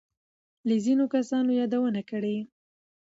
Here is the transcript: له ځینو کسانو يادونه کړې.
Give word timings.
له 0.67 0.75
ځینو 0.85 1.05
کسانو 1.15 1.49
يادونه 1.59 2.01
کړې. 2.09 2.37